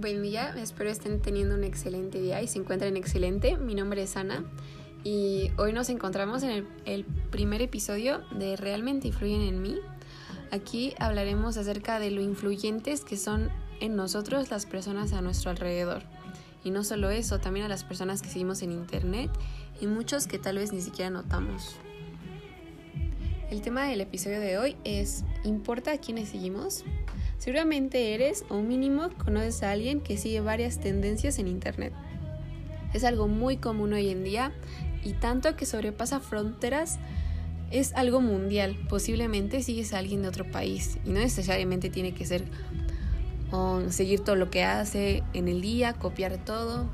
Buen 0.00 0.22
día, 0.22 0.54
espero 0.56 0.90
estén 0.90 1.20
teniendo 1.20 1.56
un 1.56 1.64
excelente 1.64 2.20
día 2.20 2.40
y 2.40 2.46
se 2.46 2.60
encuentren 2.60 2.96
excelente. 2.96 3.56
Mi 3.56 3.74
nombre 3.74 4.00
es 4.00 4.16
Ana 4.16 4.44
y 5.02 5.50
hoy 5.56 5.72
nos 5.72 5.88
encontramos 5.88 6.44
en 6.44 6.68
el, 6.84 7.04
primer 7.32 7.62
episodio 7.62 8.20
de 8.30 8.54
Realmente 8.54 9.08
Influyen 9.08 9.42
en 9.42 9.60
mí. 9.60 9.80
Aquí 10.52 10.94
hablaremos 11.00 11.56
acerca 11.56 11.98
de 11.98 12.12
lo 12.12 12.20
influyentes 12.20 13.00
que 13.00 13.16
son 13.16 13.50
en 13.80 13.96
nosotros 13.96 14.52
las 14.52 14.66
personas 14.66 15.12
a 15.14 15.20
nuestro 15.20 15.50
alrededor. 15.50 16.04
Y 16.62 16.70
no 16.70 16.84
solo 16.84 17.10
eso, 17.10 17.40
también 17.40 17.66
a 17.66 17.68
las 17.68 17.82
personas 17.82 18.22
que 18.22 18.28
seguimos 18.28 18.62
en 18.62 18.70
internet 18.70 19.32
y 19.80 19.88
muchos 19.88 20.28
que 20.28 20.38
tal 20.38 20.58
vez 20.58 20.72
ni 20.72 20.80
siquiera 20.80 21.10
notamos. 21.10 21.74
El 23.50 23.62
tema 23.62 23.86
del 23.86 24.00
episodio 24.00 24.38
de 24.38 24.58
hoy 24.58 24.76
es 24.84 25.24
¿Importa 25.42 25.90
a 25.90 25.98
quiénes 25.98 26.28
seguimos? 26.28 26.84
Seguramente 27.38 28.14
eres 28.14 28.44
o 28.48 28.60
mínimo 28.60 29.10
conoces 29.24 29.62
a 29.62 29.70
alguien 29.70 30.00
que 30.00 30.16
sigue 30.16 30.40
varias 30.40 30.80
tendencias 30.80 31.38
en 31.38 31.48
Internet. 31.48 31.92
Es 32.92 33.04
algo 33.04 33.28
muy 33.28 33.58
común 33.58 33.92
hoy 33.92 34.08
en 34.10 34.24
día 34.24 34.52
y 35.04 35.12
tanto 35.12 35.56
que 35.56 35.64
sobrepasa 35.64 36.20
fronteras 36.20 36.98
es 37.70 37.92
algo 37.94 38.20
mundial. 38.20 38.76
Posiblemente 38.88 39.62
sigues 39.62 39.92
a 39.92 39.98
alguien 39.98 40.22
de 40.22 40.28
otro 40.28 40.50
país 40.50 40.98
y 41.04 41.10
no 41.10 41.20
necesariamente 41.20 41.90
tiene 41.90 42.12
que 42.12 42.26
ser 42.26 42.44
seguir 43.88 44.20
todo 44.20 44.36
lo 44.36 44.50
que 44.50 44.64
hace 44.64 45.22
en 45.32 45.48
el 45.48 45.62
día, 45.62 45.94
copiar 45.94 46.36
todo, 46.44 46.86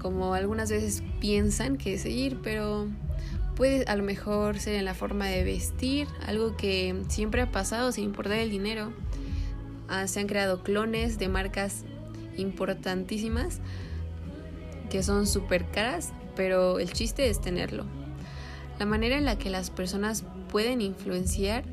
como 0.00 0.34
algunas 0.34 0.70
veces 0.70 1.02
piensan 1.20 1.76
que 1.76 1.98
seguir, 1.98 2.38
pero 2.42 2.88
puede 3.54 3.84
a 3.84 3.96
lo 3.96 4.02
mejor 4.02 4.58
ser 4.58 4.74
en 4.74 4.84
la 4.84 4.94
forma 4.94 5.26
de 5.26 5.44
vestir, 5.44 6.08
algo 6.26 6.56
que 6.56 7.02
siempre 7.08 7.42
ha 7.42 7.50
pasado 7.50 7.92
sin 7.92 8.04
importar 8.04 8.38
el 8.38 8.50
dinero. 8.50 8.92
Ah, 9.88 10.06
se 10.06 10.20
han 10.20 10.26
creado 10.26 10.62
clones 10.62 11.18
de 11.18 11.28
marcas 11.28 11.84
importantísimas 12.36 13.60
que 14.90 15.02
son 15.02 15.26
súper 15.26 15.66
caras, 15.70 16.12
pero 16.36 16.78
el 16.78 16.92
chiste 16.92 17.28
es 17.28 17.40
tenerlo. 17.40 17.84
La 18.78 18.86
manera 18.86 19.16
en 19.16 19.24
la 19.24 19.38
que 19.38 19.50
las 19.50 19.70
personas 19.70 20.24
pueden 20.50 20.80
influenciar 20.80 21.64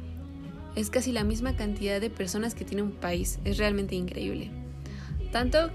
es 0.75 0.89
casi 0.89 1.11
la 1.11 1.23
misma 1.23 1.55
cantidad 1.55 1.99
de 1.99 2.09
personas 2.09 2.55
que 2.55 2.65
tiene 2.65 2.83
un 2.83 2.91
país. 2.91 3.39
Es 3.43 3.57
realmente 3.57 3.95
increíble. 3.95 4.51
Tanto 5.31 5.69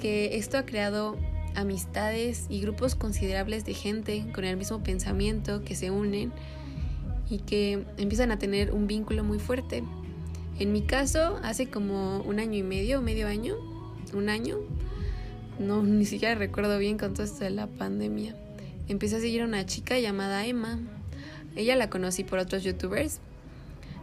que 0.00 0.36
esto 0.36 0.58
ha 0.58 0.66
creado 0.66 1.16
amistades 1.54 2.46
y 2.48 2.60
grupos 2.60 2.94
considerables 2.94 3.64
de 3.64 3.74
gente 3.74 4.26
con 4.34 4.44
el 4.44 4.56
mismo 4.56 4.82
pensamiento 4.82 5.62
que 5.62 5.76
se 5.76 5.90
unen 5.90 6.32
y 7.30 7.38
que 7.38 7.84
empiezan 7.96 8.32
a 8.32 8.38
tener 8.38 8.72
un 8.72 8.86
vínculo 8.86 9.24
muy 9.24 9.38
fuerte. 9.38 9.84
En 10.58 10.72
mi 10.72 10.82
caso, 10.82 11.40
hace 11.42 11.66
como 11.68 12.20
un 12.20 12.38
año 12.38 12.58
y 12.58 12.62
medio, 12.62 13.02
medio 13.02 13.26
año, 13.26 13.56
un 14.12 14.28
año, 14.28 14.58
no, 15.58 15.82
ni 15.82 16.04
siquiera 16.04 16.34
recuerdo 16.34 16.78
bien 16.78 16.98
con 16.98 17.14
todo 17.14 17.24
esto 17.24 17.48
la 17.50 17.66
pandemia. 17.66 18.36
Empecé 18.88 19.16
a 19.16 19.20
seguir 19.20 19.42
a 19.42 19.46
una 19.46 19.66
chica 19.66 19.98
llamada 19.98 20.46
Emma. 20.46 20.78
Ella 21.56 21.74
la 21.76 21.90
conocí 21.90 22.22
por 22.24 22.38
otros 22.38 22.62
youtubers 22.62 23.20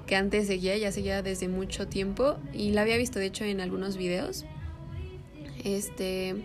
que 0.08 0.16
antes 0.16 0.48
seguía, 0.48 0.76
ya 0.78 0.92
seguía 0.92 1.22
desde 1.22 1.48
mucho 1.48 1.88
tiempo 1.88 2.38
y 2.54 2.72
la 2.72 2.82
había 2.82 2.98
visto 2.98 3.20
de 3.20 3.28
hecho 3.28 3.46
en 3.46 3.62
algunos 3.62 3.96
videos. 3.96 4.46
Este, 5.64 6.36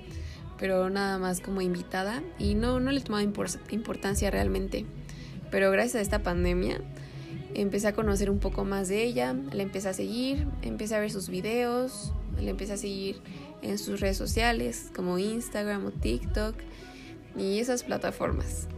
pero 0.58 0.90
nada 0.90 1.18
más 1.18 1.40
como 1.40 1.62
invitada 1.62 2.22
y 2.38 2.54
no, 2.54 2.78
no 2.78 2.92
le 2.92 3.00
tomaba 3.00 3.22
importancia 3.22 4.30
realmente. 4.30 4.84
Pero 5.50 5.70
gracias 5.70 5.96
a 5.96 6.00
esta 6.00 6.22
pandemia 6.22 6.80
empecé 7.54 7.88
a 7.88 7.92
conocer 7.92 8.30
un 8.30 8.38
poco 8.38 8.64
más 8.64 8.88
de 8.88 9.02
ella, 9.02 9.34
la 9.52 9.62
empecé 9.62 9.88
a 9.88 9.92
seguir, 9.92 10.46
empecé 10.62 10.94
a 10.94 11.00
ver 11.00 11.10
sus 11.10 11.28
videos, 11.28 12.12
la 12.40 12.50
empecé 12.50 12.74
a 12.74 12.76
seguir 12.76 13.20
en 13.62 13.78
sus 13.78 14.00
redes 14.00 14.16
sociales 14.16 14.90
como 14.94 15.18
Instagram 15.18 15.86
o 15.86 15.90
TikTok 15.90 16.54
y 17.36 17.58
esas 17.58 17.82
plataformas. 17.82 18.68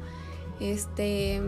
Este, 0.60 1.40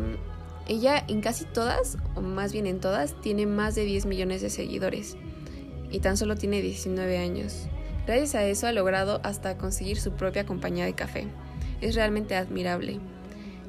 ella 0.69 1.05
en 1.09 1.21
casi 1.21 1.45
todas, 1.45 1.99
o 2.15 2.21
más 2.21 2.53
bien 2.53 2.67
en 2.67 2.81
todas, 2.81 3.21
tiene 3.21 3.47
más 3.47 3.75
de 3.75 3.85
10 3.85 4.07
millones 4.07 4.43
de 4.43 4.51
seguidores 4.51 5.17
y 5.91 6.01
tan 6.01 6.17
solo 6.17 6.37
tiene 6.37 6.63
19 6.63 7.19
años. 7.19 7.67
Gracias 8.07 8.35
a 8.35 8.45
eso 8.45 8.67
ha 8.67 8.73
logrado 8.73 9.21
hasta 9.25 9.57
conseguir 9.59 10.01
su 10.01 10.13
propia 10.13 10.47
compañía 10.47 10.85
de 10.85 10.95
café. 10.95 11.27
Es 11.81 11.95
realmente 11.95 12.35
admirable. 12.35 12.99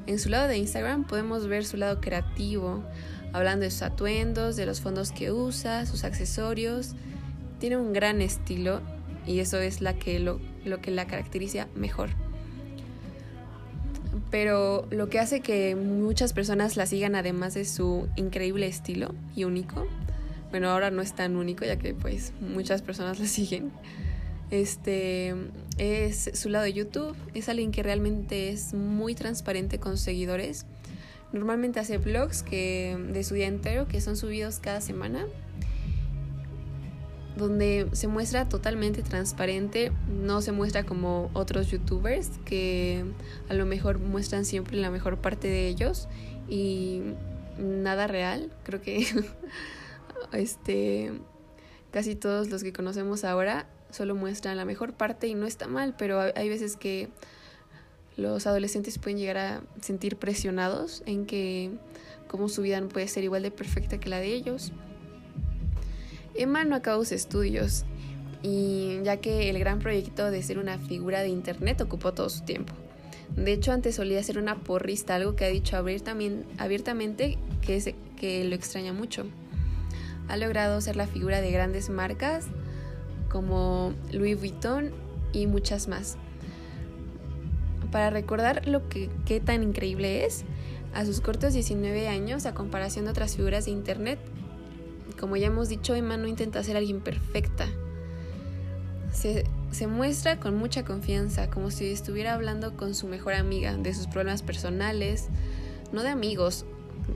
En 0.06 0.18
su 0.18 0.28
lado 0.28 0.48
de 0.48 0.58
Instagram 0.58 1.04
podemos 1.04 1.46
ver 1.46 1.64
su 1.64 1.76
lado 1.76 2.00
creativo, 2.00 2.82
hablando 3.32 3.64
de 3.64 3.70
sus 3.70 3.82
atuendos, 3.82 4.56
de 4.56 4.66
los 4.66 4.80
fondos 4.80 5.12
que 5.12 5.32
usa, 5.32 5.86
sus 5.86 6.04
accesorios. 6.04 6.94
Tiene 7.58 7.76
un 7.76 7.92
gran 7.92 8.20
estilo 8.20 8.80
y 9.26 9.40
eso 9.40 9.58
es 9.58 9.80
la 9.80 9.94
que 9.94 10.18
lo, 10.18 10.40
lo 10.64 10.80
que 10.80 10.90
la 10.90 11.06
caracteriza 11.06 11.68
mejor. 11.74 12.10
Pero 14.30 14.86
lo 14.90 15.08
que 15.08 15.18
hace 15.18 15.40
que 15.40 15.74
muchas 15.76 16.32
personas 16.32 16.76
la 16.76 16.86
sigan 16.86 17.14
además 17.14 17.54
de 17.54 17.64
su 17.64 18.08
increíble 18.16 18.66
estilo 18.66 19.14
y 19.36 19.44
único, 19.44 19.86
bueno, 20.50 20.70
ahora 20.70 20.90
no 20.90 21.00
es 21.02 21.14
tan 21.14 21.36
único 21.36 21.64
ya 21.64 21.76
que 21.76 21.94
pues 21.94 22.32
muchas 22.40 22.82
personas 22.82 23.18
la 23.20 23.26
siguen. 23.26 23.72
Este 24.50 25.34
es 25.78 26.30
su 26.34 26.50
lado 26.50 26.64
de 26.64 26.74
YouTube, 26.74 27.16
es 27.32 27.48
alguien 27.48 27.72
que 27.72 27.82
realmente 27.82 28.50
es 28.50 28.74
muy 28.74 29.14
transparente 29.14 29.78
con 29.78 29.96
seguidores 29.96 30.66
Normalmente 31.32 31.80
hace 31.80 31.98
vlogs 31.98 32.42
que, 32.42 32.96
de 33.10 33.24
su 33.24 33.34
día 33.34 33.46
entero 33.46 33.88
que 33.88 34.00
son 34.00 34.16
subidos 34.16 34.58
cada 34.58 34.80
semana, 34.80 35.26
donde 37.36 37.88
se 37.92 38.06
muestra 38.08 38.48
totalmente 38.48 39.02
transparente, 39.02 39.92
no 40.08 40.42
se 40.42 40.52
muestra 40.52 40.84
como 40.84 41.30
otros 41.32 41.70
youtubers 41.70 42.30
que 42.44 43.04
a 43.48 43.54
lo 43.54 43.64
mejor 43.64 43.98
muestran 43.98 44.44
siempre 44.44 44.76
la 44.76 44.90
mejor 44.90 45.18
parte 45.18 45.48
de 45.48 45.68
ellos 45.68 46.08
y 46.48 47.02
nada 47.58 48.06
real. 48.06 48.52
Creo 48.64 48.82
que 48.82 49.06
este 50.32 51.12
casi 51.90 52.14
todos 52.14 52.48
los 52.48 52.62
que 52.62 52.72
conocemos 52.72 53.24
ahora 53.24 53.66
solo 53.90 54.14
muestran 54.14 54.56
la 54.56 54.64
mejor 54.64 54.94
parte 54.94 55.26
y 55.26 55.34
no 55.34 55.46
está 55.46 55.68
mal, 55.68 55.94
pero 55.96 56.20
hay 56.20 56.48
veces 56.48 56.76
que 56.76 57.08
los 58.16 58.46
adolescentes 58.46 58.98
pueden 58.98 59.18
llegar 59.18 59.38
a 59.38 59.62
sentir 59.80 60.16
presionados 60.16 61.02
en 61.06 61.26
que 61.26 61.70
como 62.28 62.48
su 62.48 62.62
vida 62.62 62.80
no 62.80 62.88
puede 62.88 63.08
ser 63.08 63.24
igual 63.24 63.42
de 63.42 63.50
perfecta 63.50 63.98
que 63.98 64.08
la 64.08 64.18
de 64.18 64.32
ellos. 64.32 64.72
Emma 66.34 66.64
no 66.64 66.74
acabó 66.76 67.04
sus 67.04 67.12
estudios 67.12 67.84
y 68.42 68.98
ya 69.02 69.18
que 69.18 69.50
el 69.50 69.58
gran 69.58 69.78
proyecto 69.78 70.30
de 70.30 70.42
ser 70.42 70.58
una 70.58 70.78
figura 70.78 71.20
de 71.20 71.28
internet 71.28 71.80
ocupó 71.80 72.12
todo 72.12 72.28
su 72.28 72.42
tiempo. 72.42 72.74
De 73.36 73.52
hecho, 73.52 73.72
antes 73.72 73.96
solía 73.96 74.22
ser 74.22 74.38
una 74.38 74.56
porrista, 74.60 75.14
algo 75.14 75.36
que 75.36 75.44
ha 75.44 75.48
dicho 75.48 75.76
abiertamente 75.76 77.38
que, 77.62 77.76
es, 77.76 77.90
que 78.16 78.44
lo 78.44 78.54
extraña 78.54 78.92
mucho. 78.92 79.24
Ha 80.28 80.36
logrado 80.36 80.80
ser 80.80 80.96
la 80.96 81.06
figura 81.06 81.40
de 81.40 81.50
grandes 81.50 81.88
marcas 81.88 82.46
como 83.30 83.94
Louis 84.10 84.38
Vuitton 84.38 84.92
y 85.32 85.46
muchas 85.46 85.88
más 85.88 86.18
para 87.92 88.10
recordar 88.10 88.66
lo 88.66 88.88
que 88.88 89.08
qué 89.24 89.38
tan 89.38 89.62
increíble 89.62 90.24
es 90.24 90.44
a 90.94 91.04
sus 91.04 91.20
cortos 91.20 91.52
19 91.54 92.08
años 92.08 92.46
a 92.46 92.54
comparación 92.54 93.04
de 93.04 93.12
otras 93.12 93.36
figuras 93.36 93.66
de 93.66 93.70
internet. 93.70 94.18
Como 95.20 95.36
ya 95.36 95.46
hemos 95.46 95.68
dicho, 95.68 95.94
Emma 95.94 96.16
no 96.16 96.26
intenta 96.26 96.62
ser 96.64 96.76
alguien 96.76 97.00
perfecta. 97.00 97.66
Se, 99.12 99.44
muestra 99.86 100.40
con 100.40 100.56
mucha 100.56 100.84
confianza, 100.84 101.50
como 101.50 101.70
si 101.70 101.90
estuviera 101.90 102.34
hablando 102.34 102.76
con 102.76 102.94
su 102.94 103.06
mejor 103.06 103.34
amiga 103.34 103.76
de 103.76 103.94
sus 103.94 104.06
problemas 104.06 104.42
personales, 104.42 105.28
no 105.92 106.02
de 106.02 106.08
amigos, 106.08 106.64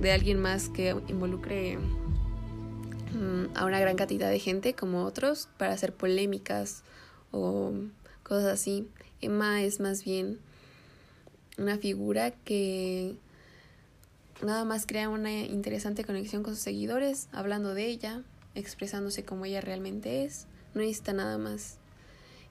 de 0.00 0.12
alguien 0.12 0.40
más 0.40 0.68
que 0.68 0.94
involucre 1.08 1.78
mm, 1.78 3.56
a 3.56 3.64
una 3.64 3.80
gran 3.80 3.96
cantidad 3.96 4.30
de 4.30 4.38
gente 4.38 4.74
como 4.74 5.04
otros 5.04 5.48
para 5.58 5.72
hacer 5.72 5.92
polémicas 5.94 6.82
o 7.32 7.72
cosas 8.22 8.52
así. 8.52 8.88
Emma 9.20 9.62
es 9.62 9.80
más 9.80 10.04
bien 10.04 10.38
una 11.58 11.78
figura 11.78 12.30
que 12.30 13.16
nada 14.42 14.64
más 14.64 14.86
crea 14.86 15.08
una 15.08 15.32
interesante 15.32 16.04
conexión 16.04 16.42
con 16.42 16.54
sus 16.54 16.62
seguidores, 16.62 17.28
hablando 17.32 17.74
de 17.74 17.86
ella, 17.86 18.22
expresándose 18.54 19.24
como 19.24 19.44
ella 19.44 19.60
realmente 19.60 20.24
es, 20.24 20.46
no 20.74 20.80
necesita 20.82 21.12
nada 21.12 21.38
más. 21.38 21.78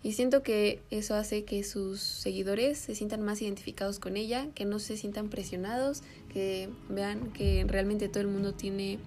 Y 0.03 0.13
siento 0.13 0.43
que 0.43 0.83
eso 0.91 1.15
hace 1.15 1.45
que 1.45 1.63
sus 1.63 1.99
seguidores 1.99 2.77
se 2.77 2.93
sientan 2.93 3.23
más 3.23 3.41
identificados 3.41 3.97
con 3.97 4.17
ella, 4.17 4.47
que 4.53 4.63
no 4.63 4.77
se 4.77 4.97
sientan 4.97 5.29
presionados, 5.29 6.03
que 6.31 6.69
vean 6.89 7.31
que 7.33 7.65
realmente 7.67 8.07
todo 8.07 8.21
el 8.21 8.27
mundo 8.27 8.53
tiene 8.53 8.99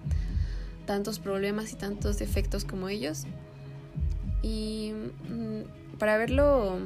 tantos 0.86 1.20
problemas 1.20 1.72
y 1.72 1.76
tantos 1.76 2.18
defectos 2.18 2.64
como 2.64 2.88
ellos. 2.88 3.26
Y 4.42 4.92
mm, 5.28 5.98
para 5.98 6.16
verlo 6.16 6.78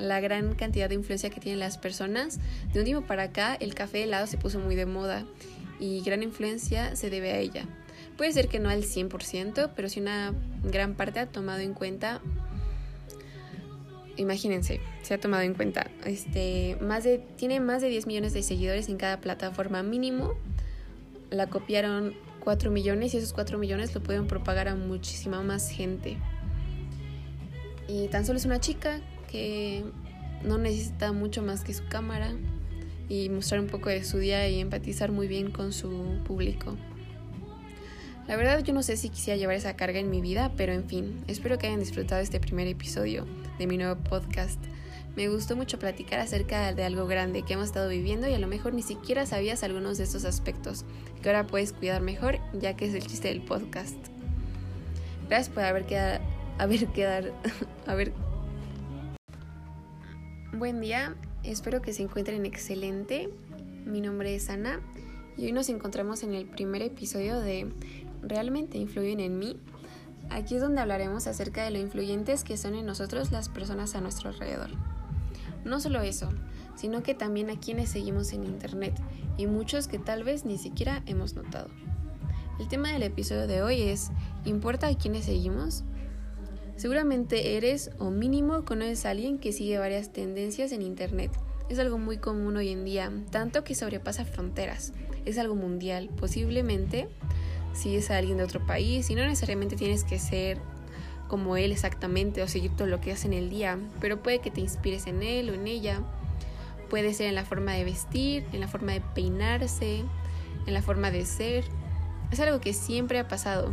la 0.00 0.20
gran 0.20 0.54
cantidad 0.54 0.88
de 0.88 0.94
influencia 0.94 1.30
que 1.30 1.40
tienen 1.40 1.60
las 1.60 1.78
personas. 1.78 2.38
De 2.72 2.80
un 2.80 2.84
tiempo 2.84 3.06
para 3.06 3.24
acá, 3.24 3.56
el 3.60 3.74
café 3.74 4.02
helado 4.02 4.26
se 4.26 4.38
puso 4.38 4.58
muy 4.58 4.74
de 4.74 4.86
moda 4.86 5.24
y 5.78 6.00
gran 6.02 6.22
influencia 6.22 6.96
se 6.96 7.10
debe 7.10 7.32
a 7.32 7.38
ella. 7.38 7.66
Puede 8.16 8.32
ser 8.32 8.48
que 8.48 8.58
no 8.58 8.68
al 8.68 8.82
100%, 8.82 9.70
pero 9.74 9.88
sí 9.88 10.00
una 10.00 10.34
gran 10.62 10.94
parte 10.94 11.20
ha 11.20 11.26
tomado 11.26 11.60
en 11.60 11.74
cuenta 11.74 12.20
imagínense, 14.16 14.80
se 15.02 15.14
ha 15.14 15.18
tomado 15.18 15.42
en 15.42 15.54
cuenta, 15.54 15.90
este, 16.04 16.76
más 16.80 17.04
de, 17.04 17.18
tiene 17.36 17.58
más 17.58 17.80
de 17.80 17.88
10 17.88 18.06
millones 18.06 18.34
de 18.34 18.42
seguidores 18.42 18.88
en 18.88 18.98
cada 18.98 19.20
plataforma 19.20 19.82
mínimo. 19.82 20.34
La 21.30 21.48
copiaron 21.48 22.14
4 22.40 22.70
millones 22.70 23.14
y 23.14 23.16
esos 23.16 23.32
4 23.32 23.58
millones 23.58 23.94
lo 23.94 24.02
pueden 24.02 24.26
propagar 24.26 24.68
a 24.68 24.74
muchísima 24.74 25.42
más 25.42 25.70
gente. 25.70 26.18
Y 27.88 28.08
tan 28.08 28.26
solo 28.26 28.38
es 28.38 28.44
una 28.44 28.60
chica 28.60 29.00
que 29.30 29.84
no 30.44 30.58
necesita 30.58 31.12
mucho 31.12 31.42
más 31.42 31.62
que 31.62 31.74
su 31.74 31.86
cámara 31.88 32.32
y 33.08 33.28
mostrar 33.28 33.60
un 33.60 33.66
poco 33.66 33.90
de 33.90 34.04
su 34.04 34.18
día 34.18 34.48
y 34.48 34.60
empatizar 34.60 35.12
muy 35.12 35.28
bien 35.28 35.50
con 35.50 35.72
su 35.72 36.18
público. 36.24 36.76
La 38.28 38.36
verdad 38.36 38.62
yo 38.62 38.72
no 38.72 38.82
sé 38.82 38.96
si 38.96 39.08
quisiera 39.08 39.36
llevar 39.36 39.56
esa 39.56 39.74
carga 39.74 39.98
en 39.98 40.08
mi 40.08 40.20
vida, 40.20 40.52
pero 40.56 40.72
en 40.72 40.84
fin, 40.84 41.24
espero 41.26 41.58
que 41.58 41.66
hayan 41.66 41.80
disfrutado 41.80 42.20
este 42.20 42.38
primer 42.38 42.68
episodio 42.68 43.26
de 43.58 43.66
mi 43.66 43.76
nuevo 43.76 43.96
podcast. 43.96 44.60
Me 45.16 45.28
gustó 45.28 45.56
mucho 45.56 45.80
platicar 45.80 46.20
acerca 46.20 46.72
de 46.72 46.84
algo 46.84 47.08
grande 47.08 47.42
que 47.42 47.54
hemos 47.54 47.66
estado 47.66 47.88
viviendo 47.88 48.28
y 48.28 48.34
a 48.34 48.38
lo 48.38 48.46
mejor 48.46 48.74
ni 48.74 48.82
siquiera 48.82 49.26
sabías 49.26 49.64
algunos 49.64 49.98
de 49.98 50.04
estos 50.04 50.24
aspectos, 50.24 50.84
que 51.20 51.28
ahora 51.28 51.48
puedes 51.48 51.72
cuidar 51.72 52.00
mejor 52.00 52.38
ya 52.52 52.76
que 52.76 52.86
es 52.86 52.94
el 52.94 53.04
chiste 53.04 53.28
del 53.28 53.42
podcast. 53.42 53.96
Gracias 55.28 55.52
por 55.52 55.64
haber 55.64 55.86
quedado... 55.86 56.20
Haber 56.58 56.86
quedar... 56.88 57.32
haber... 57.86 58.12
Buen 60.60 60.78
día, 60.82 61.16
espero 61.42 61.80
que 61.80 61.94
se 61.94 62.02
encuentren 62.02 62.44
excelente. 62.44 63.30
Mi 63.86 64.02
nombre 64.02 64.34
es 64.34 64.50
Ana 64.50 64.82
y 65.38 65.46
hoy 65.46 65.52
nos 65.52 65.70
encontramos 65.70 66.22
en 66.22 66.34
el 66.34 66.44
primer 66.44 66.82
episodio 66.82 67.40
de 67.40 67.72
realmente 68.20 68.76
influyen 68.76 69.20
en 69.20 69.38
mí, 69.38 69.58
aquí 70.28 70.56
es 70.56 70.60
donde 70.60 70.82
hablaremos 70.82 71.26
acerca 71.26 71.64
de 71.64 71.70
lo 71.70 71.78
influyentes 71.78 72.44
que 72.44 72.58
son 72.58 72.74
en 72.74 72.84
nosotros 72.84 73.32
las 73.32 73.48
personas 73.48 73.94
a 73.94 74.02
nuestro 74.02 74.28
alrededor. 74.28 74.68
No 75.64 75.80
solo 75.80 76.02
eso, 76.02 76.28
sino 76.76 77.02
que 77.02 77.14
también 77.14 77.48
a 77.48 77.58
quienes 77.58 77.88
seguimos 77.88 78.34
en 78.34 78.44
Internet 78.44 79.00
y 79.38 79.46
muchos 79.46 79.88
que 79.88 79.98
tal 79.98 80.24
vez 80.24 80.44
ni 80.44 80.58
siquiera 80.58 81.02
hemos 81.06 81.32
notado. 81.32 81.70
El 82.58 82.68
tema 82.68 82.92
del 82.92 83.04
episodio 83.04 83.46
de 83.46 83.62
hoy 83.62 83.80
es, 83.80 84.10
¿importa 84.44 84.88
a 84.88 84.94
quienes 84.94 85.24
seguimos? 85.24 85.84
Seguramente 86.80 87.58
eres 87.58 87.90
o 87.98 88.08
mínimo 88.08 88.64
conoces 88.64 89.04
a 89.04 89.10
alguien 89.10 89.36
que 89.36 89.52
sigue 89.52 89.76
varias 89.76 90.14
tendencias 90.14 90.72
en 90.72 90.80
Internet. 90.80 91.30
Es 91.68 91.78
algo 91.78 91.98
muy 91.98 92.16
común 92.16 92.56
hoy 92.56 92.70
en 92.70 92.86
día, 92.86 93.12
tanto 93.30 93.64
que 93.64 93.74
sobrepasa 93.74 94.24
fronteras. 94.24 94.94
Es 95.26 95.36
algo 95.36 95.54
mundial, 95.56 96.08
posiblemente 96.18 97.06
si 97.74 97.96
es 97.96 98.10
alguien 98.10 98.38
de 98.38 98.44
otro 98.44 98.64
país 98.64 99.10
y 99.10 99.14
no 99.14 99.20
necesariamente 99.20 99.76
tienes 99.76 100.04
que 100.04 100.18
ser 100.18 100.56
como 101.28 101.58
él 101.58 101.70
exactamente 101.70 102.42
o 102.42 102.48
seguir 102.48 102.74
todo 102.74 102.88
lo 102.88 102.98
que 102.98 103.12
hace 103.12 103.26
en 103.26 103.34
el 103.34 103.50
día, 103.50 103.78
pero 104.00 104.22
puede 104.22 104.38
que 104.38 104.50
te 104.50 104.62
inspires 104.62 105.06
en 105.06 105.22
él 105.22 105.50
o 105.50 105.52
en 105.52 105.66
ella. 105.66 106.00
Puede 106.88 107.12
ser 107.12 107.26
en 107.26 107.34
la 107.34 107.44
forma 107.44 107.74
de 107.74 107.84
vestir, 107.84 108.46
en 108.54 108.60
la 108.60 108.68
forma 108.68 108.92
de 108.92 109.02
peinarse, 109.02 110.02
en 110.66 110.72
la 110.72 110.80
forma 110.80 111.10
de 111.10 111.26
ser. 111.26 111.62
Es 112.30 112.40
algo 112.40 112.58
que 112.62 112.72
siempre 112.72 113.18
ha 113.18 113.28
pasado. 113.28 113.70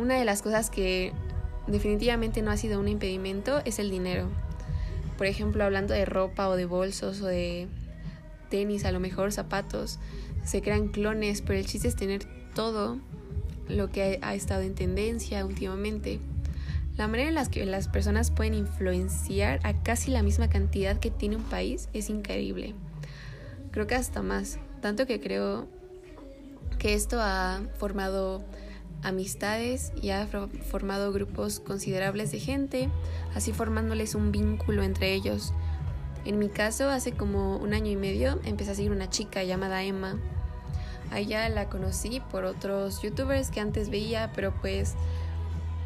Una 0.00 0.16
de 0.16 0.24
las 0.24 0.42
cosas 0.42 0.68
que 0.68 1.12
definitivamente 1.68 2.42
no 2.42 2.50
ha 2.50 2.56
sido 2.56 2.80
un 2.80 2.88
impedimento 2.88 3.60
es 3.64 3.78
el 3.78 3.90
dinero. 3.90 4.28
Por 5.16 5.26
ejemplo, 5.26 5.64
hablando 5.64 5.94
de 5.94 6.04
ropa 6.04 6.48
o 6.48 6.56
de 6.56 6.64
bolsos 6.64 7.20
o 7.20 7.26
de 7.26 7.68
tenis, 8.50 8.84
a 8.84 8.92
lo 8.92 9.00
mejor 9.00 9.32
zapatos 9.32 9.98
se 10.44 10.62
crean 10.62 10.88
clones, 10.88 11.42
pero 11.42 11.58
el 11.58 11.66
chiste 11.66 11.88
es 11.88 11.96
tener 11.96 12.22
todo 12.54 12.98
lo 13.68 13.90
que 13.90 14.18
ha 14.22 14.34
estado 14.34 14.62
en 14.62 14.74
tendencia 14.74 15.44
últimamente. 15.44 16.20
La 16.96 17.06
manera 17.06 17.28
en 17.28 17.34
la 17.34 17.46
que 17.46 17.64
las 17.64 17.86
personas 17.86 18.30
pueden 18.30 18.54
influenciar 18.54 19.60
a 19.62 19.74
casi 19.82 20.10
la 20.10 20.22
misma 20.22 20.48
cantidad 20.48 20.98
que 20.98 21.10
tiene 21.10 21.36
un 21.36 21.44
país 21.44 21.88
es 21.92 22.10
increíble. 22.10 22.74
Creo 23.70 23.86
que 23.86 23.94
hasta 23.94 24.22
más. 24.22 24.58
Tanto 24.80 25.06
que 25.06 25.20
creo 25.20 25.68
que 26.78 26.94
esto 26.94 27.18
ha 27.20 27.60
formado 27.78 28.44
amistades 29.02 29.92
y 30.00 30.10
ha 30.10 30.26
formado 30.26 31.12
grupos 31.12 31.60
considerables 31.60 32.32
de 32.32 32.40
gente, 32.40 32.88
así 33.34 33.52
formándoles 33.52 34.14
un 34.14 34.32
vínculo 34.32 34.82
entre 34.82 35.14
ellos. 35.14 35.52
En 36.24 36.38
mi 36.38 36.48
caso, 36.48 36.90
hace 36.90 37.12
como 37.12 37.56
un 37.56 37.74
año 37.74 37.90
y 37.90 37.96
medio 37.96 38.40
empecé 38.44 38.72
a 38.72 38.74
seguir 38.74 38.92
una 38.92 39.08
chica 39.08 39.44
llamada 39.44 39.82
Emma 39.82 40.18
a 41.10 41.20
ella 41.20 41.48
la 41.48 41.68
conocí 41.68 42.20
por 42.30 42.44
otros 42.44 43.00
youtubers 43.02 43.50
que 43.50 43.60
antes 43.60 43.88
veía, 43.88 44.32
pero 44.34 44.52
pues 44.60 44.94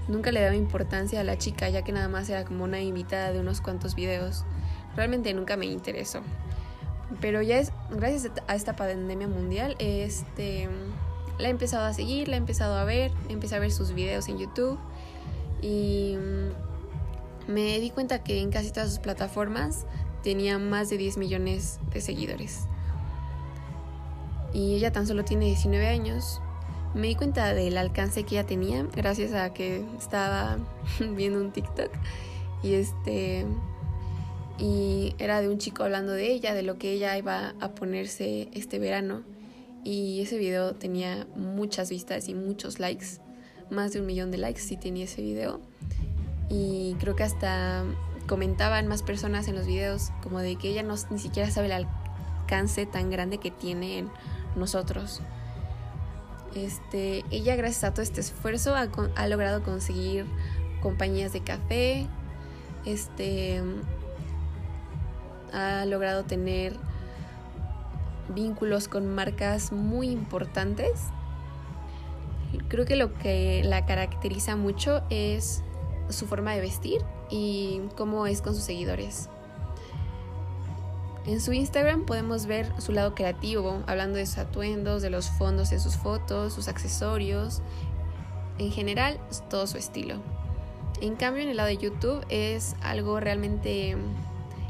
nunca 0.09 0.33
le 0.33 0.41
daba 0.41 0.57
importancia 0.57 1.21
a 1.21 1.25
la 1.25 1.39
chica, 1.39 1.69
ya 1.69 1.83
que 1.83 1.93
nada 1.93 2.09
más 2.09 2.29
era 2.29 2.45
como 2.45 2.65
una 2.65 2.81
invitada 2.81 3.33
de 3.33 3.41
unos 3.41 3.61
cuantos 3.61 3.95
videos. 3.95 4.45
Realmente 4.97 5.33
nunca 5.33 5.57
me 5.57 5.67
interesó. 5.67 6.23
Pero 7.21 7.41
ya 7.43 7.59
es, 7.59 7.73
gracias 7.91 8.33
a 8.49 8.55
esta 8.55 8.75
pandemia 8.75 9.29
mundial, 9.29 9.77
este, 9.79 10.69
la 11.39 11.49
he 11.49 11.51
empezado 11.51 11.85
a 11.85 11.93
seguir, 11.93 12.29
la 12.29 12.37
he 12.37 12.39
empezado 12.39 12.77
a 12.77 12.85
ver, 12.85 13.13
empecé 13.29 13.57
a 13.57 13.59
ver 13.59 13.73
sus 13.73 13.93
videos 13.93 14.29
en 14.29 14.39
YouTube 14.39 14.79
y 15.61 16.17
me 17.49 17.79
di 17.81 17.91
cuenta 17.91 18.23
que 18.23 18.41
en 18.41 18.51
casi 18.51 18.71
todas 18.71 18.91
sus 18.91 18.99
plataformas 18.99 19.87
tenía 20.23 20.59
más 20.59 20.91
de 20.91 20.99
10 20.99 21.17
millones 21.17 21.81
de 21.93 22.01
seguidores 22.01 22.67
y 24.53 24.75
ella 24.75 24.93
tan 24.93 25.07
solo 25.07 25.25
tiene 25.25 25.47
19 25.47 25.87
años. 25.89 26.41
Me 26.95 27.07
di 27.07 27.15
cuenta 27.15 27.55
del 27.55 27.79
alcance 27.79 28.25
que 28.25 28.37
ella 28.37 28.47
tenía 28.47 28.83
gracias 28.95 29.33
a 29.33 29.53
que 29.55 29.85
estaba 29.99 30.59
viendo 31.17 31.41
un 31.41 31.53
TikTok 31.53 31.91
y 32.63 32.75
este 32.75 33.47
y 34.59 35.15
era 35.19 35.41
de 35.41 35.49
un 35.49 35.59
chico 35.59 35.83
hablando 35.83 36.13
de 36.13 36.31
ella, 36.31 36.55
de 36.55 36.63
lo 36.63 36.79
que 36.79 36.93
ella 36.93 37.17
iba 37.17 37.55
a 37.61 37.71
ponerse 37.71 38.49
este 38.53 38.79
verano 38.79 39.23
y 39.85 40.21
ese 40.23 40.39
video 40.39 40.75
tenía 40.75 41.27
muchas 41.37 41.91
vistas 41.91 42.29
y 42.29 42.35
muchos 42.35 42.79
likes, 42.79 43.19
más 43.71 43.93
de 43.93 44.01
un 44.01 44.07
millón 44.07 44.31
de 44.31 44.39
likes 44.39 44.61
si 44.61 44.77
tenía 44.77 45.05
ese 45.05 45.23
video 45.23 45.61
y 46.53 46.95
creo 47.01 47.17
que 47.17 47.23
hasta 47.23 47.83
comentaban 48.27 48.87
más 48.87 49.03
personas 49.03 49.49
en 49.49 49.57
los 49.57 49.67
videos 49.67 50.11
como 50.23 50.41
de 50.41 50.57
que 50.57 50.69
ella 50.69 50.83
no 50.83 50.95
ni 51.11 51.19
siquiera 51.19 51.51
sabe 51.51 51.67
el 51.67 51.87
alcance 51.87 52.85
tan 52.85 53.11
grande 53.11 53.39
que 53.39 53.51
tiene 53.51 53.99
en 53.99 54.11
nosotros. 54.55 55.23
Este, 56.55 57.25
ella 57.31 57.57
gracias 57.57 57.85
a 57.85 57.95
todo 57.95 58.03
este 58.03 58.21
esfuerzo 58.21 58.75
ha, 58.77 59.27
logrado 59.27 59.63
conseguir 59.63 60.27
compañías 60.83 61.33
de 61.33 61.41
café, 61.41 62.07
este, 62.85 63.63
ha 65.55 65.87
logrado 65.87 66.25
tener 66.25 66.77
vínculos 68.35 68.89
con 68.89 69.15
marcas 69.15 69.73
muy 69.73 70.09
importantes. 70.09 71.09
Creo 72.69 72.85
que 72.85 72.97
lo 72.97 73.15
que 73.15 73.63
la 73.65 73.87
caracteriza 73.87 74.57
mucho 74.57 75.03
es 75.11 75.63
su 76.09 76.27
forma 76.27 76.53
de 76.53 76.61
vestir 76.61 77.01
y 77.31 77.81
cómo 77.97 78.27
es 78.27 78.43
con 78.43 78.55
sus 78.55 78.65
seguidores. 78.65 79.29
En 81.25 81.41
su 81.41 81.53
Instagram 81.53 82.05
podemos 82.05 82.47
ver 82.47 82.73
su 82.79 82.93
lado 82.93 83.15
creativo, 83.15 83.83
hablando 83.87 84.19
de 84.19 84.27
sus 84.27 84.39
atuendos, 84.39 85.03
de 85.03 85.11
los 85.11 85.31
fondos 85.31 85.71
de 85.71 85.79
sus 85.79 85.97
fotos, 85.97 86.53
sus 86.53 86.67
accesorios, 86.67 87.63
en 88.59 88.73
general 88.73 89.21
todo 89.49 89.67
su 89.67 89.79
estilo. 89.79 90.17
En 91.01 91.15
cambio 91.15 91.43
en 91.43 91.49
el 91.49 91.57
lado 91.57 91.69
de 91.69 91.79
YouTube 91.79 92.25
es 92.29 92.75
algo 92.83 93.21
realmente 93.21 93.97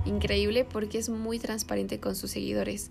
increíble 0.04 0.64
porque 0.64 0.99
es 0.99 1.09
muy 1.09 1.38
transparente 1.38 2.00
con 2.00 2.16
sus 2.16 2.31
seguidores. 2.31 2.90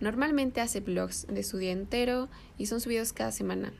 Normalmente 0.00 0.60
hace 0.60 0.80
vlogs 0.80 1.26
de 1.26 1.42
su 1.42 1.58
día 1.58 1.72
entero 1.72 2.28
y 2.58 2.66
son 2.66 2.80
subidos 2.80 3.12
cada 3.12 3.32
semana. 3.32 3.72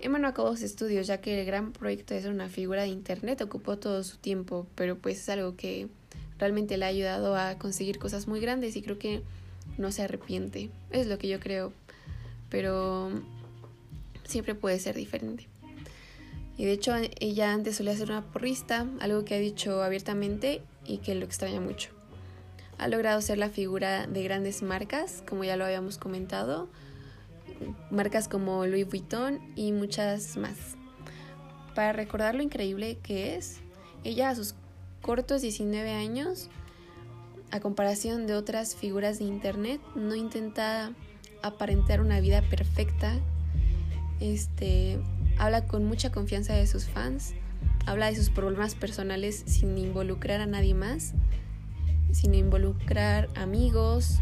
Emma 0.00 0.18
no 0.18 0.28
acabó 0.28 0.52
sus 0.52 0.62
estudios 0.62 1.08
ya 1.08 1.20
que 1.20 1.40
el 1.40 1.46
gran 1.46 1.72
proyecto 1.72 2.14
de 2.14 2.22
ser 2.22 2.30
una 2.30 2.48
figura 2.48 2.82
de 2.82 2.88
internet 2.88 3.40
ocupó 3.40 3.78
todo 3.78 4.04
su 4.04 4.16
tiempo, 4.18 4.66
pero 4.76 4.96
pues 4.96 5.18
es 5.18 5.28
algo 5.28 5.56
que 5.56 5.88
realmente 6.38 6.76
le 6.76 6.84
ha 6.84 6.88
ayudado 6.88 7.36
a 7.36 7.58
conseguir 7.58 7.98
cosas 7.98 8.28
muy 8.28 8.38
grandes 8.38 8.76
y 8.76 8.82
creo 8.82 8.98
que 8.98 9.22
no 9.76 9.90
se 9.90 10.02
arrepiente. 10.02 10.70
Es 10.90 11.08
lo 11.08 11.18
que 11.18 11.28
yo 11.28 11.40
creo, 11.40 11.72
pero 12.48 13.10
siempre 14.24 14.54
puede 14.54 14.78
ser 14.78 14.94
diferente. 14.94 15.48
Y 16.56 16.64
de 16.64 16.72
hecho 16.72 16.92
ella 17.18 17.52
antes 17.52 17.76
solía 17.76 17.96
ser 17.96 18.10
una 18.10 18.22
porrista, 18.22 18.86
algo 19.00 19.24
que 19.24 19.34
ha 19.34 19.38
dicho 19.38 19.82
abiertamente 19.82 20.62
y 20.84 20.98
que 20.98 21.14
lo 21.14 21.24
extraña 21.24 21.60
mucho. 21.60 21.97
Ha 22.78 22.88
logrado 22.88 23.20
ser 23.20 23.38
la 23.38 23.50
figura 23.50 24.06
de 24.06 24.22
grandes 24.22 24.62
marcas, 24.62 25.22
como 25.28 25.44
ya 25.44 25.56
lo 25.56 25.64
habíamos 25.64 25.98
comentado, 25.98 26.68
marcas 27.90 28.28
como 28.28 28.66
Louis 28.66 28.88
Vuitton 28.88 29.40
y 29.56 29.72
muchas 29.72 30.36
más. 30.36 30.56
Para 31.74 31.92
recordar 31.92 32.34
lo 32.34 32.42
increíble 32.42 32.98
que 33.02 33.36
es, 33.36 33.60
ella 34.04 34.30
a 34.30 34.34
sus 34.34 34.54
cortos 35.02 35.42
19 35.42 35.92
años, 35.92 36.50
a 37.50 37.60
comparación 37.60 38.26
de 38.26 38.34
otras 38.34 38.76
figuras 38.76 39.18
de 39.18 39.24
internet, 39.24 39.80
no 39.94 40.14
intenta 40.14 40.92
aparentar 41.42 42.00
una 42.00 42.20
vida 42.20 42.42
perfecta. 42.42 43.14
Este 44.20 44.98
habla 45.38 45.66
con 45.66 45.84
mucha 45.84 46.10
confianza 46.10 46.54
de 46.54 46.66
sus 46.66 46.86
fans, 46.86 47.34
habla 47.86 48.06
de 48.06 48.16
sus 48.16 48.30
problemas 48.30 48.74
personales 48.74 49.44
sin 49.46 49.78
involucrar 49.78 50.40
a 50.40 50.46
nadie 50.46 50.74
más, 50.74 51.14
sin 52.12 52.34
involucrar 52.34 53.28
amigos, 53.34 54.18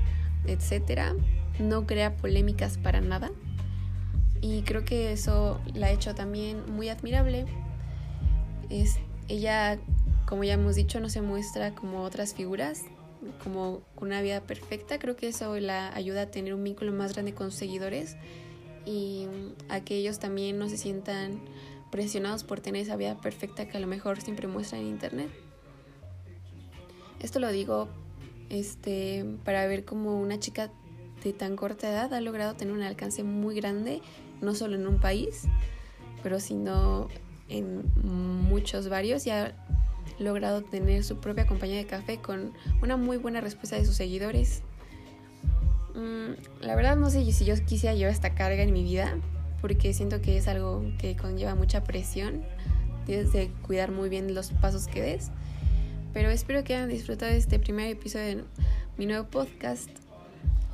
etc. 0.47 1.14
No 1.59 1.87
crea 1.87 2.16
polémicas 2.16 2.78
para 2.78 3.00
nada. 3.00 3.31
Y 4.40 4.62
creo 4.62 4.85
que 4.85 5.12
eso 5.12 5.61
la 5.75 5.88
ha 5.88 5.90
hecho 5.90 6.14
también 6.14 6.71
muy 6.73 6.88
admirable. 6.88 7.47
Es, 8.69 8.99
ella, 9.28 9.78
como 10.26 10.45
ya 10.45 10.55
hemos 10.55 10.76
dicho, 10.76 11.00
no 11.00 11.09
se 11.09 11.23
muestra 11.23 11.75
como 11.75 12.02
otras 12.02 12.35
figuras, 12.35 12.83
como 13.43 13.83
una 13.97 14.21
vida 14.21 14.40
perfecta. 14.43 14.99
Creo 14.99 15.16
que 15.16 15.28
eso 15.28 15.59
la 15.59 15.95
ayuda 15.95 16.23
a 16.23 16.26
tener 16.26 16.55
un 16.55 16.62
vínculo 16.62 16.93
más 16.93 17.14
grande 17.14 17.35
con 17.35 17.50
sus 17.50 17.59
seguidores 17.59 18.16
y 18.85 19.26
a 19.69 19.81
que 19.81 19.97
ellos 19.97 20.19
también 20.19 20.59
no 20.59 20.69
se 20.69 20.76
sientan 20.76 21.40
presionados 21.90 22.45
por 22.45 22.61
tener 22.61 22.83
esa 22.83 22.97
vida 22.97 23.16
perfecta 23.21 23.66
que 23.69 23.76
a 23.76 23.81
lo 23.81 23.87
mejor 23.87 24.21
siempre 24.21 24.47
muestran 24.49 24.83
en 24.83 24.88
internet. 24.88 25.46
Esto 27.21 27.41
lo 27.41 27.51
digo 27.51 27.89
este, 28.51 29.25
para 29.45 29.67
ver 29.67 29.85
cómo 29.85 30.21
una 30.21 30.39
chica 30.39 30.71
de 31.25 31.33
tan 31.33 31.57
corta 31.57 31.89
edad 31.89 32.13
ha 32.15 32.21
logrado 32.21 32.55
tener 32.55 32.75
un 32.75 32.83
alcance 32.83 33.23
muy 33.23 33.57
grande, 33.57 34.03
no 34.41 34.55
solo 34.55 34.77
en 34.77 34.87
un 34.87 35.01
país, 35.01 35.45
pero 36.23 36.41
sino 36.41 37.09
en 37.49 37.85
muchos 38.03 38.89
varios 38.89 39.27
y 39.27 39.31
ha 39.31 39.55
logrado 40.19 40.63
tener 40.63 41.05
su 41.05 41.19
propia 41.19 41.47
compañía 41.47 41.77
de 41.77 41.87
café 41.87 42.19
con 42.19 42.53
una 42.83 42.97
muy 42.97 43.17
buena 43.17 43.41
respuesta 43.41 43.77
de 43.77 43.85
sus 43.85 43.97
seguidores. 43.97 44.63
Mm, 45.95 46.65
la 46.65 46.75
verdad 46.77 46.97
no 46.97 47.11
sé 47.11 47.31
si 47.33 47.45
yo 47.45 47.55
quisiera 47.65 47.95
llevar 47.95 48.13
esta 48.13 48.35
carga 48.35 48.63
en 48.63 48.73
mi 48.73 48.83
vida, 48.83 49.17
porque 49.61 49.95
siento 49.95 50.21
que 50.21 50.37
es 50.37 50.49
algo 50.49 50.85
que 50.99 51.17
conlleva 51.17 51.55
mucha 51.55 51.83
presión. 51.83 52.43
Tienes 53.05 53.33
de 53.33 53.51
cuidar 53.63 53.93
muy 53.93 54.09
bien 54.09 54.35
los 54.35 54.51
pasos 54.51 54.87
que 54.87 55.01
des. 55.01 55.31
Pero 56.17 56.31
espero 56.31 56.65
que 56.65 56.75
hayan 56.75 56.89
disfrutado 56.89 57.31
de 57.31 57.37
este 57.37 57.59
primer 57.59 57.91
episodio 57.91 58.25
de 58.25 58.45
mi 58.97 59.05
nuevo 59.05 59.27
podcast. 59.27 59.91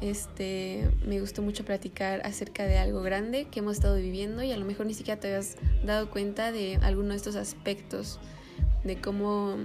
Este, 0.00 0.88
me 1.04 1.18
gustó 1.18 1.42
mucho 1.42 1.64
platicar 1.64 2.24
acerca 2.24 2.64
de 2.64 2.78
algo 2.78 3.02
grande 3.02 3.48
que 3.50 3.58
hemos 3.58 3.72
estado 3.72 3.96
viviendo 3.96 4.44
y 4.44 4.52
a 4.52 4.56
lo 4.56 4.64
mejor 4.64 4.86
ni 4.86 4.94
siquiera 4.94 5.18
te 5.18 5.26
habías 5.26 5.56
dado 5.84 6.10
cuenta 6.10 6.52
de 6.52 6.76
alguno 6.76 7.08
de 7.08 7.16
estos 7.16 7.34
aspectos, 7.34 8.20
de 8.84 9.00
cómo 9.00 9.56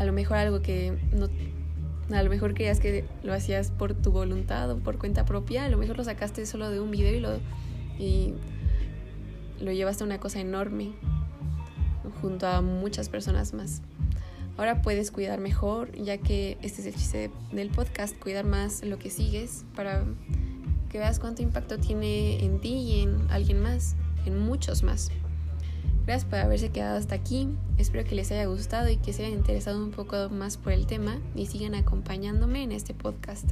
a 0.00 0.04
lo 0.04 0.12
mejor 0.12 0.38
algo 0.38 0.60
que 0.60 0.98
no 1.12 1.28
a 2.12 2.22
lo 2.24 2.28
mejor 2.28 2.54
creías 2.54 2.80
que 2.80 3.04
lo 3.22 3.32
hacías 3.32 3.70
por 3.70 3.94
tu 3.94 4.10
voluntad 4.10 4.68
o 4.72 4.78
por 4.78 4.98
cuenta 4.98 5.24
propia, 5.24 5.66
a 5.66 5.68
lo 5.68 5.78
mejor 5.78 5.98
lo 5.98 6.02
sacaste 6.02 6.44
solo 6.46 6.68
de 6.68 6.80
un 6.80 6.90
video 6.90 7.14
y 7.14 7.20
lo 7.20 7.38
y 7.96 8.34
lo 9.60 9.70
llevaste 9.70 10.02
a 10.02 10.06
una 10.06 10.18
cosa 10.18 10.40
enorme 10.40 10.90
junto 12.20 12.48
a 12.48 12.60
muchas 12.60 13.08
personas 13.08 13.54
más. 13.54 13.82
Ahora 14.60 14.82
puedes 14.82 15.10
cuidar 15.10 15.40
mejor, 15.40 15.90
ya 15.96 16.18
que 16.18 16.58
este 16.60 16.82
es 16.82 16.86
el 16.88 16.94
chiste 16.94 17.30
del 17.50 17.70
podcast, 17.70 18.14
cuidar 18.18 18.44
más 18.44 18.84
lo 18.84 18.98
que 18.98 19.08
sigues 19.08 19.64
para 19.74 20.04
que 20.90 20.98
veas 20.98 21.18
cuánto 21.18 21.40
impacto 21.40 21.78
tiene 21.78 22.44
en 22.44 22.60
ti 22.60 22.74
y 22.74 23.00
en 23.00 23.26
alguien 23.30 23.62
más, 23.62 23.96
en 24.26 24.38
muchos 24.38 24.82
más. 24.82 25.12
Gracias 26.04 26.28
por 26.28 26.40
haberse 26.40 26.68
quedado 26.68 26.98
hasta 26.98 27.14
aquí. 27.14 27.48
Espero 27.78 28.06
que 28.06 28.14
les 28.14 28.30
haya 28.32 28.44
gustado 28.44 28.90
y 28.90 28.98
que 28.98 29.14
se 29.14 29.24
hayan 29.24 29.38
interesado 29.38 29.82
un 29.82 29.92
poco 29.92 30.28
más 30.28 30.58
por 30.58 30.74
el 30.74 30.86
tema 30.86 31.16
y 31.34 31.46
sigan 31.46 31.74
acompañándome 31.74 32.62
en 32.62 32.72
este 32.72 32.92
podcast. 32.92 33.48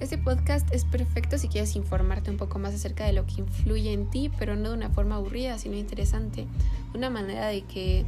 Este 0.00 0.18
podcast 0.18 0.74
es 0.74 0.84
perfecto 0.84 1.38
si 1.38 1.46
quieres 1.46 1.76
informarte 1.76 2.32
un 2.32 2.36
poco 2.36 2.58
más 2.58 2.74
acerca 2.74 3.06
de 3.06 3.12
lo 3.12 3.26
que 3.26 3.42
influye 3.42 3.92
en 3.92 4.10
ti, 4.10 4.28
pero 4.40 4.56
no 4.56 4.70
de 4.70 4.74
una 4.74 4.90
forma 4.90 5.14
aburrida, 5.14 5.56
sino 5.56 5.76
interesante. 5.76 6.48
Una 6.94 7.10
manera 7.10 7.46
de 7.46 7.62
que 7.62 8.04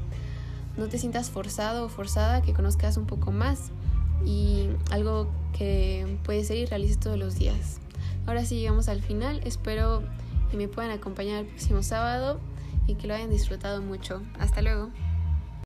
no 0.77 0.89
te 0.89 0.99
sientas 0.99 1.31
forzado 1.31 1.87
o 1.87 1.89
forzada, 1.89 2.43
que 2.43 2.53
conozcas 2.53 2.97
un 2.97 3.07
poco 3.07 3.33
más 3.33 3.71
y 4.25 4.69
algo 4.91 5.29
que 5.57 6.19
puedes 6.25 6.49
ser 6.49 6.59
y 6.59 6.67
realices 6.67 6.99
todos 6.99 7.19
los 7.19 7.37
días. 7.37 7.81
Ahora 8.27 8.45
sí 8.45 8.59
llegamos 8.59 8.89
al 8.89 9.03
final, 9.03 9.41
espero 9.45 10.03
que 10.51 10.57
me 10.57 10.69
puedan 10.69 10.91
acompañar 10.91 11.41
el 11.41 11.47
próximo 11.47 11.83
sábado 11.83 12.41
y 12.87 12.95
que 12.95 13.07
lo 13.07 13.15
hayan 13.15 13.31
disfrutado 13.31 13.83
mucho. 13.83 14.23
Hasta 14.39 14.63
luego. 14.63 14.91